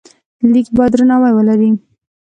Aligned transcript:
لیک 0.51 0.67
باید 0.77 0.91
درناوی 0.95 1.31
ولري. 1.35 1.69